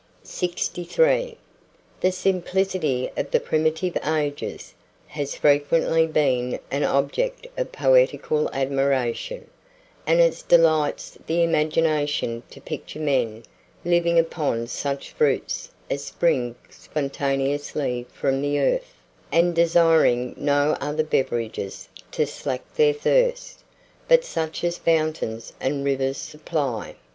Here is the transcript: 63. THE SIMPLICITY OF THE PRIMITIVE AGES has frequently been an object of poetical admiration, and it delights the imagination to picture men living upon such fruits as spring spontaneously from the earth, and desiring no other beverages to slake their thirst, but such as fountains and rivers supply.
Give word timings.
63. 0.23 1.37
THE 1.99 2.11
SIMPLICITY 2.11 3.11
OF 3.17 3.29
THE 3.29 3.39
PRIMITIVE 3.39 3.97
AGES 4.03 4.73
has 5.05 5.35
frequently 5.35 6.07
been 6.07 6.59
an 6.71 6.83
object 6.83 7.45
of 7.55 7.71
poetical 7.71 8.49
admiration, 8.51 9.47
and 10.07 10.19
it 10.19 10.43
delights 10.47 11.19
the 11.27 11.43
imagination 11.43 12.41
to 12.49 12.59
picture 12.59 12.97
men 12.97 13.43
living 13.85 14.17
upon 14.17 14.65
such 14.65 15.11
fruits 15.11 15.69
as 15.87 16.03
spring 16.03 16.55
spontaneously 16.67 18.07
from 18.11 18.41
the 18.41 18.59
earth, 18.59 18.95
and 19.31 19.53
desiring 19.55 20.33
no 20.35 20.75
other 20.81 21.03
beverages 21.03 21.87
to 22.09 22.25
slake 22.25 22.65
their 22.73 22.93
thirst, 22.95 23.63
but 24.07 24.25
such 24.25 24.63
as 24.63 24.79
fountains 24.79 25.53
and 25.61 25.85
rivers 25.85 26.17
supply. 26.17 26.95